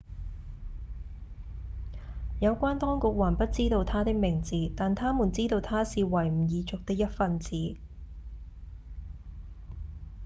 [2.39, 7.77] 有關當局還不知道他的名字但他們知道他是維吾爾族的一份子